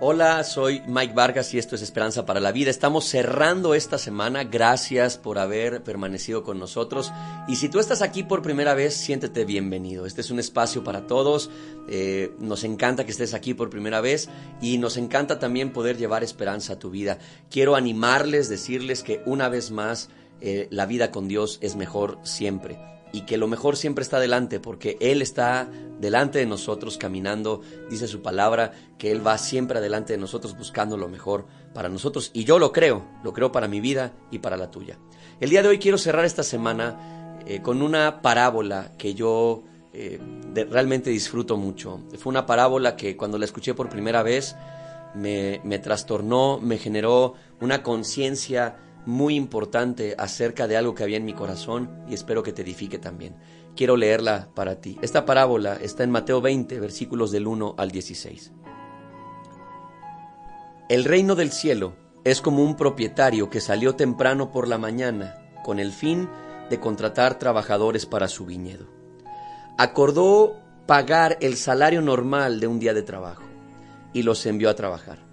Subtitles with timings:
[0.00, 2.70] Hola, soy Mike Vargas y esto es Esperanza para la Vida.
[2.70, 4.44] Estamos cerrando esta semana.
[4.44, 7.10] Gracias por haber permanecido con nosotros.
[7.48, 10.06] Y si tú estás aquí por primera vez, siéntete bienvenido.
[10.06, 11.50] Este es un espacio para todos.
[11.88, 14.28] Eh, nos encanta que estés aquí por primera vez
[14.62, 17.18] y nos encanta también poder llevar esperanza a tu vida.
[17.50, 20.10] Quiero animarles, decirles que una vez más,
[20.40, 24.60] eh, la vida con Dios es mejor siempre y que lo mejor siempre está delante,
[24.60, 25.68] porque Él está
[26.00, 30.96] delante de nosotros caminando, dice su palabra, que Él va siempre adelante de nosotros buscando
[30.96, 32.30] lo mejor para nosotros.
[32.34, 34.98] Y yo lo creo, lo creo para mi vida y para la tuya.
[35.40, 40.20] El día de hoy quiero cerrar esta semana eh, con una parábola que yo eh,
[40.70, 42.00] realmente disfruto mucho.
[42.18, 44.56] Fue una parábola que cuando la escuché por primera vez
[45.14, 48.76] me, me trastornó, me generó una conciencia
[49.08, 52.98] muy importante acerca de algo que había en mi corazón y espero que te edifique
[52.98, 53.36] también.
[53.74, 54.98] Quiero leerla para ti.
[55.00, 58.52] Esta parábola está en Mateo 20, versículos del 1 al 16.
[60.90, 65.78] El reino del cielo es como un propietario que salió temprano por la mañana con
[65.78, 66.28] el fin
[66.68, 68.88] de contratar trabajadores para su viñedo.
[69.78, 73.44] Acordó pagar el salario normal de un día de trabajo
[74.12, 75.27] y los envió a trabajar.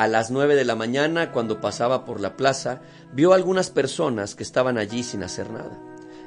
[0.00, 2.80] A las nueve de la mañana, cuando pasaba por la plaza,
[3.12, 5.78] vio algunas personas que estaban allí sin hacer nada.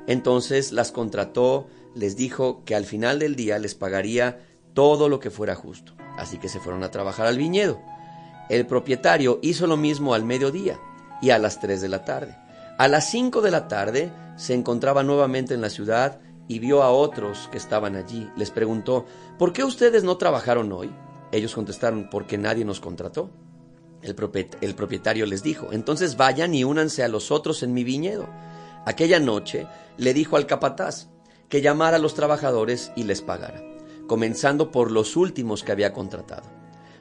[0.06, 5.32] Entonces las contrató, les dijo que al final del día les pagaría todo lo que
[5.32, 5.94] fuera justo.
[6.20, 7.82] Así que se fueron a trabajar al viñedo.
[8.48, 10.80] El propietario hizo lo mismo al mediodía
[11.20, 12.38] y a las tres de la tarde.
[12.78, 16.92] A las cinco de la tarde se encontraba nuevamente en la ciudad y vio a
[16.92, 18.30] otros que estaban allí.
[18.36, 19.08] Les preguntó,
[19.40, 20.94] ¿por qué ustedes no trabajaron hoy?
[21.32, 23.32] Ellos contestaron, porque nadie nos contrató.
[24.04, 28.28] El, propietario les dijo, entonces vayan y únanse a los otros en mi viñedo.
[28.86, 31.08] Aquella noche le dijo al capataz
[31.48, 33.64] que llamara a los trabajadores y les pagara,
[34.08, 36.50] comenzando por los últimos que había contratado.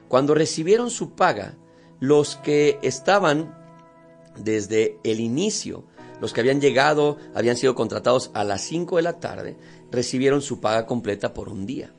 [0.07, 1.55] Cuando recibieron su paga,
[1.99, 3.57] los que estaban
[4.37, 5.85] desde el inicio,
[6.21, 9.57] los que habían llegado, habían sido contratados a las 5 de la tarde,
[9.91, 11.93] recibieron su paga completa por un día.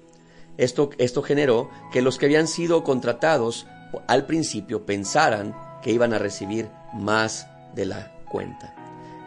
[0.56, 3.66] Esto, esto generó que los que habían sido contratados
[4.06, 8.74] al principio pensaran que iban a recibir más de la cuenta.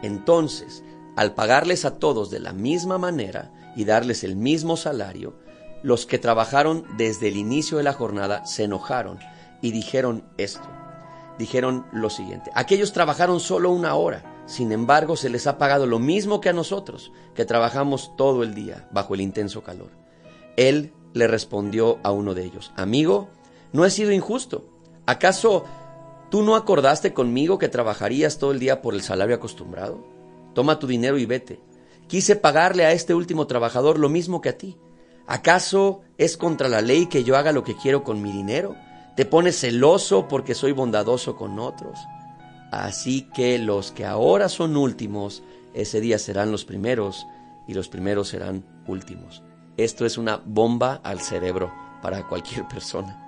[0.02, 0.82] Entonces,
[1.16, 5.36] al pagarles a todos de la misma manera y darles el mismo salario,
[5.82, 9.18] los que trabajaron desde el inicio de la jornada se enojaron
[9.60, 10.68] y dijeron esto.
[11.38, 16.00] Dijeron lo siguiente, aquellos trabajaron solo una hora, sin embargo se les ha pagado lo
[16.00, 19.90] mismo que a nosotros, que trabajamos todo el día bajo el intenso calor.
[20.56, 23.28] Él le respondió a uno de ellos, amigo,
[23.72, 24.64] no he sido injusto.
[25.06, 25.64] ¿Acaso
[26.30, 30.04] tú no acordaste conmigo que trabajarías todo el día por el salario acostumbrado?
[30.54, 31.60] Toma tu dinero y vete.
[32.06, 34.76] Quise pagarle a este último trabajador lo mismo que a ti.
[35.26, 38.76] ¿Acaso es contra la ley que yo haga lo que quiero con mi dinero?
[39.14, 41.98] ¿Te pones celoso porque soy bondadoso con otros?
[42.70, 45.42] Así que los que ahora son últimos,
[45.74, 47.26] ese día serán los primeros
[47.66, 49.42] y los primeros serán últimos.
[49.76, 53.27] Esto es una bomba al cerebro para cualquier persona.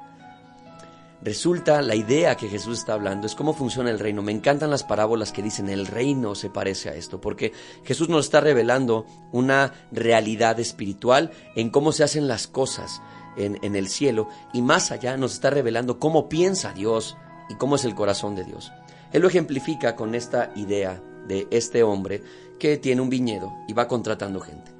[1.23, 4.23] Resulta, la idea que Jesús está hablando es cómo funciona el reino.
[4.23, 7.53] Me encantan las parábolas que dicen el reino se parece a esto, porque
[7.85, 13.03] Jesús nos está revelando una realidad espiritual en cómo se hacen las cosas
[13.37, 17.19] en, en el cielo y más allá nos está revelando cómo piensa Dios
[17.51, 18.73] y cómo es el corazón de Dios.
[19.13, 22.23] Él lo ejemplifica con esta idea de este hombre
[22.59, 24.73] que tiene un viñedo y va contratando gente.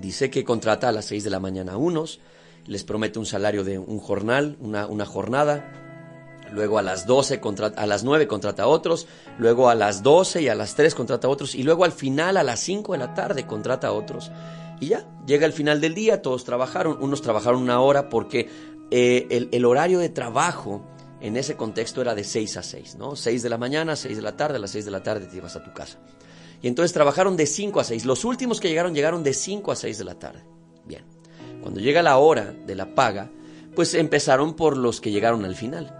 [0.00, 2.20] Dice que contrata a las seis de la mañana unos,
[2.66, 5.72] les promete un salario de un jornal, una, una jornada,
[6.52, 7.40] luego a las 12
[7.76, 9.06] a las 9 contrata a otros,
[9.38, 12.36] luego a las 12 y a las 3 contrata a otros y luego al final
[12.36, 14.30] a las 5 de la tarde contrata a otros.
[14.80, 18.48] Y ya, llega el final del día, todos trabajaron, unos trabajaron una hora porque
[18.90, 20.86] eh, el, el, horario de trabajo
[21.20, 23.16] en ese contexto era de 6 a 6, ¿no?
[23.16, 25.36] 6 de la mañana, 6 de la tarde, a las 6 de la tarde te
[25.36, 25.98] ibas a tu casa.
[26.60, 28.04] Y entonces trabajaron de 5 a 6.
[28.04, 30.44] Los últimos que llegaron llegaron de 5 a 6 de la tarde.
[31.66, 33.28] Cuando llega la hora de la paga,
[33.74, 35.92] pues empezaron por los que llegaron al final.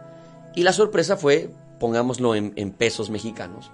[0.55, 1.51] Y la sorpresa fue,
[1.81, 3.73] pongámoslo en, pesos mexicanos,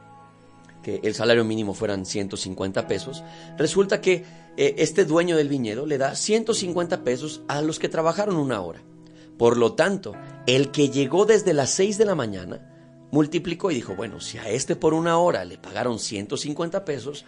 [0.83, 3.23] que el salario mínimo fueran 150 pesos.
[3.59, 4.25] Resulta que
[4.57, 8.81] eh, este dueño del viñedo le da 150 pesos a los que trabajaron una hora.
[9.37, 10.15] Por lo tanto,
[10.47, 12.72] el que llegó desde las 6 de la mañana
[13.13, 17.25] multiplicó y dijo, bueno, si a este por una hora le pagaron 150 pesos,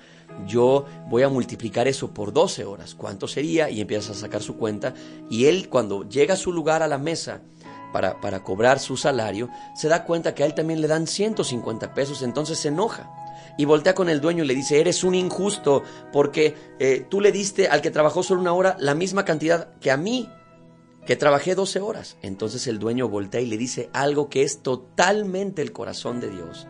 [0.47, 2.95] yo voy a multiplicar eso por 12 horas.
[2.95, 3.71] ¿Cuánto sería?
[3.71, 4.95] Y empieza a sacar su cuenta.
[5.31, 7.43] Y él cuando llega a su lugar a la mesa
[7.93, 11.93] para, para cobrar su salario, se da cuenta que a él también le dan 150
[11.93, 13.11] pesos, entonces se enoja.
[13.59, 15.83] Y voltea con el dueño y le dice, eres un injusto
[16.13, 19.91] porque eh, tú le diste al que trabajó solo una hora la misma cantidad que
[19.91, 20.31] a mí.
[21.07, 22.17] Que trabajé 12 horas.
[22.23, 26.67] Entonces el dueño voltea y le dice algo que es totalmente el corazón de Dios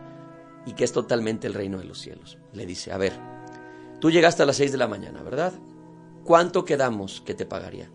[0.65, 2.37] y que es totalmente el reino de los cielos.
[2.53, 3.13] Le dice, a ver,
[3.99, 5.53] tú llegaste a las 6 de la mañana, ¿verdad?
[6.23, 7.89] ¿Cuánto quedamos que te pagaría?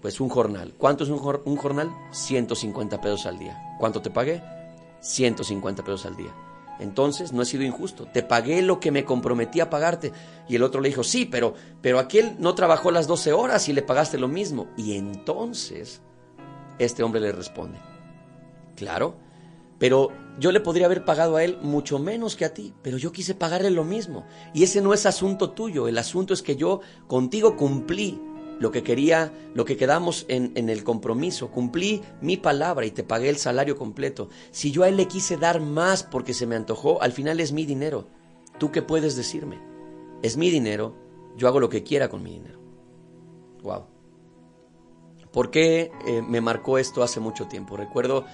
[0.00, 0.74] Pues un jornal.
[0.78, 1.90] ¿Cuánto es un, un jornal?
[2.12, 3.76] 150 pesos al día.
[3.78, 4.42] ¿Cuánto te pagué?
[5.00, 6.34] 150 pesos al día.
[6.78, 8.06] Entonces no he sido injusto.
[8.06, 10.12] Te pagué lo que me comprometí a pagarte.
[10.48, 13.72] Y el otro le dijo, sí, pero, pero aquel no trabajó las 12 horas y
[13.72, 14.68] le pagaste lo mismo.
[14.76, 16.02] Y entonces
[16.78, 17.78] este hombre le responde,
[18.76, 19.16] claro,
[19.78, 23.12] pero yo le podría haber pagado a él mucho menos que a ti, pero yo
[23.12, 24.24] quise pagarle lo mismo.
[24.54, 28.20] Y ese no es asunto tuyo, el asunto es que yo contigo cumplí
[28.58, 31.50] lo que quería, lo que quedamos en, el compromiso.
[31.50, 34.28] Cumplí mi palabra y te pagué el salario completo.
[34.50, 37.52] Si yo a él le quise dar más porque se me antojó, al final es
[37.52, 38.06] mi dinero.
[38.58, 39.58] ¿Tú qué puedes decirme?
[40.22, 40.94] Es mi dinero,
[41.36, 42.58] yo hago lo que quiera con mi dinero.
[43.62, 43.86] Wow.
[45.32, 47.76] ¿Por qué eh, me marcó esto hace mucho tiempo?
[47.76, 48.24] Recuerdo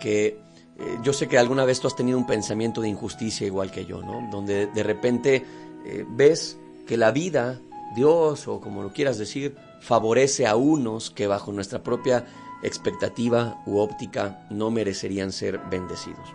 [0.00, 0.38] que
[0.78, 3.84] eh, yo sé que alguna vez tú has tenido un pensamiento de injusticia igual que
[3.84, 4.28] yo, ¿no?
[4.30, 5.44] Donde de repente
[5.84, 7.60] eh, ves que la vida,
[7.94, 12.26] Dios o como lo quieras decir, favorece a unos que bajo nuestra propia
[12.62, 16.28] expectativa u óptica no merecerían ser bendecidos.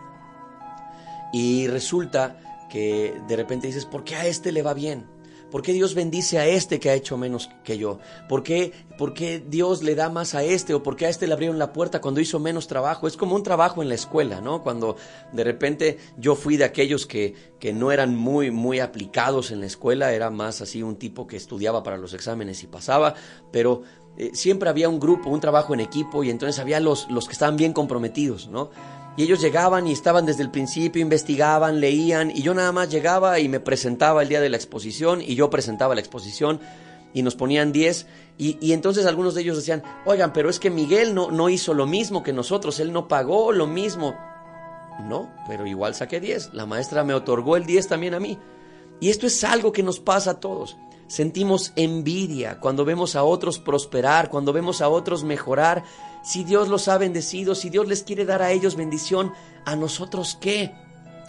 [1.33, 5.05] Y resulta que de repente dices, ¿por qué a este le va bien?
[5.51, 7.99] ¿Por qué Dios bendice a este que ha hecho menos que yo?
[8.29, 10.73] ¿Por qué, ¿Por qué Dios le da más a este?
[10.73, 13.05] ¿O por qué a este le abrieron la puerta cuando hizo menos trabajo?
[13.07, 14.63] Es como un trabajo en la escuela, ¿no?
[14.63, 14.95] Cuando
[15.33, 19.65] de repente yo fui de aquellos que, que no eran muy, muy aplicados en la
[19.65, 23.13] escuela, era más así un tipo que estudiaba para los exámenes y pasaba,
[23.51, 23.83] pero
[24.17, 27.33] eh, siempre había un grupo, un trabajo en equipo y entonces había los, los que
[27.33, 28.69] estaban bien comprometidos, ¿no?
[29.17, 33.39] Y ellos llegaban y estaban desde el principio, investigaban, leían, y yo nada más llegaba
[33.39, 36.61] y me presentaba el día de la exposición, y yo presentaba la exposición,
[37.13, 40.69] y nos ponían 10, y, y, entonces algunos de ellos decían, oigan, pero es que
[40.69, 44.15] Miguel no, no hizo lo mismo que nosotros, él no pagó lo mismo.
[45.07, 48.39] No, pero igual saqué 10, la maestra me otorgó el 10 también a mí.
[48.99, 50.77] Y esto es algo que nos pasa a todos.
[51.11, 55.83] Sentimos envidia cuando vemos a otros prosperar, cuando vemos a otros mejorar.
[56.23, 59.33] Si Dios los ha bendecido, si Dios les quiere dar a ellos bendición,
[59.65, 60.73] ¿a nosotros qué?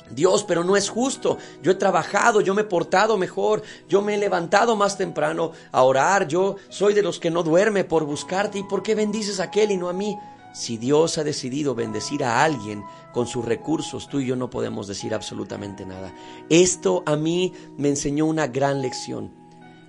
[0.09, 1.37] Dios, pero no es justo.
[1.65, 5.83] Yo he trabajado, yo me he portado mejor, yo me he levantado más temprano a
[5.83, 8.61] orar, yo soy de los que no duerme por buscarte.
[8.61, 10.17] ¿Y por qué bendices a aquel y no a mí?
[10.55, 14.87] Si Dios ha decidido bendecir a alguien con sus recursos, tú y yo no podemos
[14.87, 16.15] decir absolutamente nada.
[16.51, 19.42] Esto a mí me enseñó una gran lección,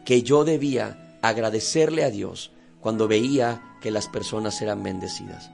[0.05, 5.51] que yo debía agradecerle a Dios cuando veía que las personas eran bendecidas.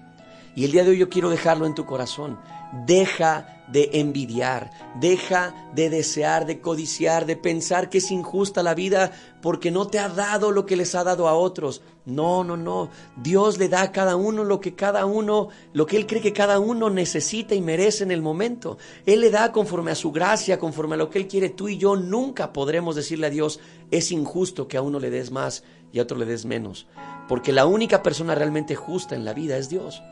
[0.60, 2.38] Y el día de hoy yo quiero dejarlo en tu corazón.
[2.86, 9.14] Deja de envidiar, deja de desear, de codiciar, de pensar que es injusta la vida
[9.42, 11.82] porque no te ha dado lo que les ha dado a otros.
[12.04, 12.90] No, no, no.
[13.16, 16.34] Dios le da a cada uno lo que cada uno, lo que Él cree que
[16.34, 18.78] cada uno necesita y merece en el momento.
[19.06, 21.48] Él le da conforme a su gracia, conforme a lo que Él quiere.
[21.52, 25.32] Tú y yo nunca podremos decirle a Dios, es injusto que a uno le des
[25.32, 25.64] más
[25.94, 26.86] y a otro le des menos.
[27.30, 30.04] Porque la única persona realmente justa en la vida es Dios.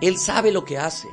[0.00, 1.08] Él sabe lo que hace.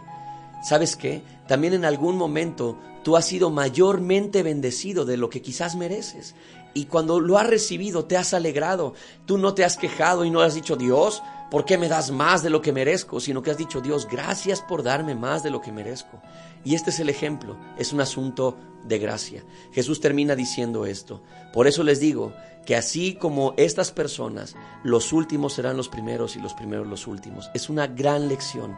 [0.64, 1.24] ¿Sabes qué?
[1.48, 6.36] También en algún momento tú has sido mayormente bendecido de lo que quizás mereces.
[6.74, 8.94] Y cuando lo has recibido, te has alegrado.
[9.26, 11.22] Tú no te has quejado y no has dicho, Dios,
[11.54, 13.20] ¿por qué me das más de lo que merezco?
[13.20, 16.20] Sino que has dicho, Dios, gracias por darme más de lo que merezco.
[16.66, 19.44] Y este es el ejemplo, es un asunto de gracia.
[19.72, 21.22] Jesús termina diciendo esto.
[21.54, 22.34] Por eso les digo
[22.66, 27.52] que así como estas personas, los últimos serán los primeros y los primeros los últimos.
[27.54, 28.76] Es una gran lección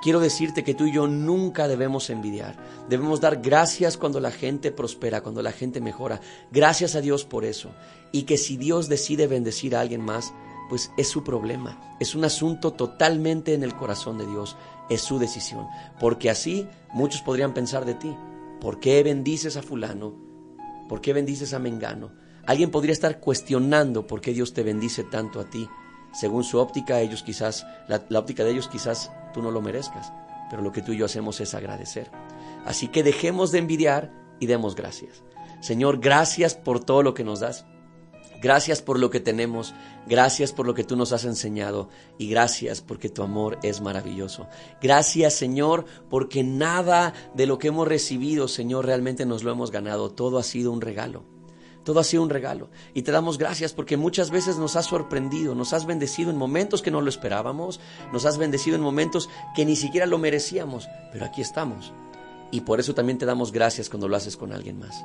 [0.00, 2.56] quiero decirte que tú y yo nunca debemos envidiar.
[2.88, 6.20] Debemos dar gracias cuando la gente prospera, cuando la gente mejora.
[6.50, 7.70] Gracias a Dios por eso.
[8.12, 10.32] Y que si Dios decide bendecir a alguien más,
[10.70, 11.96] pues es su problema.
[11.98, 14.56] Es un asunto totalmente en el corazón de Dios.
[14.88, 15.66] Es su decisión.
[15.98, 18.16] Porque así muchos podrían pensar de ti.
[18.60, 20.14] ¿Por qué bendices a fulano?
[20.88, 22.12] ¿Por qué bendices a Mengano?
[22.46, 25.68] Alguien podría estar cuestionando por qué Dios te bendice tanto a ti.
[26.12, 30.12] Según su óptica, ellos quizás, la, óptica de ellos quizás tú no lo merezcas,
[30.50, 32.10] pero lo que tú y yo hacemos es agradecer.
[32.64, 35.24] Así que dejemos de envidiar y demos gracias.
[35.60, 37.66] Señor, gracias por todo lo que nos das.
[38.40, 39.74] Gracias por lo que tenemos,
[40.06, 44.48] gracias por lo que tú nos has enseñado y gracias porque tu amor es maravilloso.
[44.80, 50.10] Gracias Señor porque nada de lo que hemos recibido, Señor, realmente nos lo hemos ganado.
[50.10, 51.24] Todo ha sido un regalo.
[51.84, 52.70] Todo ha sido un regalo.
[52.94, 56.82] Y te damos gracias porque muchas veces nos has sorprendido, nos has bendecido en momentos
[56.82, 57.80] que no lo esperábamos,
[58.12, 61.92] nos has bendecido en momentos que ni siquiera lo merecíamos, pero aquí estamos.
[62.50, 65.04] Y por eso también te damos gracias cuando lo haces con alguien más.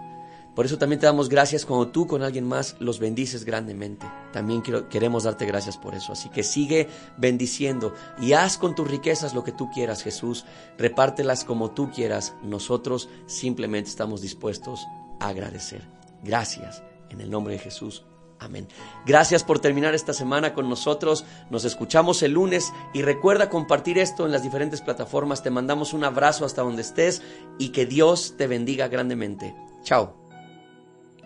[0.56, 4.10] Por eso también te damos gracias cuando tú con alguien más los bendices grandemente.
[4.32, 6.14] También queremos darte gracias por eso.
[6.14, 10.46] Así que sigue bendiciendo y haz con tus riquezas lo que tú quieras, Jesús.
[10.78, 12.34] Repártelas como tú quieras.
[12.42, 14.88] Nosotros simplemente estamos dispuestos
[15.20, 15.82] a agradecer.
[16.24, 16.82] Gracias.
[17.10, 18.04] En el nombre de Jesús.
[18.40, 18.68] Amén.
[19.06, 21.26] Gracias por terminar esta semana con nosotros.
[21.50, 25.44] Nos escuchamos el lunes y recuerda compartir esto en las diferentes plataformas.
[25.44, 27.22] Te mandamos un abrazo hasta donde estés
[27.58, 29.56] y que Dios te bendiga grandemente.
[29.84, 30.25] Chao.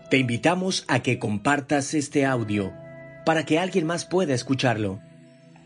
[0.09, 2.73] Te invitamos a que compartas este audio
[3.27, 4.99] para que alguien más pueda escucharlo.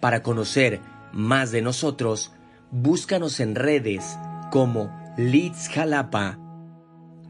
[0.01, 0.81] Para conocer
[1.13, 2.33] más de nosotros,
[2.69, 4.19] búscanos en redes
[4.51, 6.39] como Leeds Jalapa.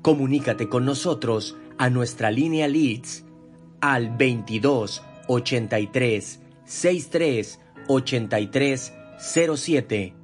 [0.01, 3.25] Comunícate con nosotros a nuestra línea Leeds
[3.79, 10.22] al 22 83 63 83 07